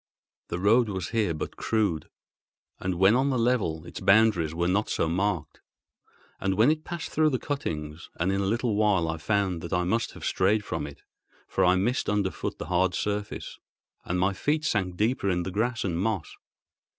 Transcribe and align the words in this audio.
The 0.47 0.57
road 0.57 0.89
was 0.89 1.09
here 1.09 1.35
but 1.35 1.57
crude, 1.57 2.09
and 2.79 2.95
when 2.95 3.13
on 3.15 3.29
the 3.29 3.37
level 3.37 3.85
its 3.85 3.99
boundaries 3.99 4.51
were 4.55 4.67
not 4.67 4.89
so 4.89 5.07
marked, 5.07 5.61
as 6.39 6.55
when 6.55 6.71
it 6.71 6.83
passed 6.83 7.09
through 7.11 7.29
the 7.29 7.37
cuttings; 7.37 8.09
and 8.19 8.31
in 8.31 8.41
a 8.41 8.45
little 8.45 8.75
while 8.75 9.07
I 9.07 9.17
found 9.17 9.61
that 9.61 9.73
I 9.73 9.83
must 9.83 10.13
have 10.13 10.25
strayed 10.25 10.65
from 10.65 10.87
it, 10.87 11.03
for 11.47 11.63
I 11.63 11.75
missed 11.75 12.09
underfoot 12.09 12.57
the 12.57 12.65
hard 12.65 12.95
surface, 12.95 13.59
and 14.03 14.19
my 14.19 14.33
feet 14.33 14.65
sank 14.65 14.95
deeper 14.97 15.29
in 15.29 15.43
the 15.43 15.51
grass 15.51 15.83
and 15.83 15.99
moss. 15.99 16.35